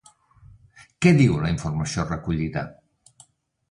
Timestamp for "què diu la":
1.05-1.53